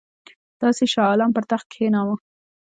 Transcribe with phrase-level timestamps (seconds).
[0.61, 2.15] تاسي شاه عالم پر تخت کښېناوه.